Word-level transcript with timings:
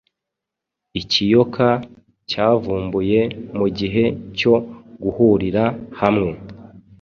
Ikiyoka 0.99 1.67
cyavumbuye 2.29 3.19
mugihe 3.57 4.03
cyo 4.37 4.53
guhurira 5.03 5.63
hamwe 5.99 6.31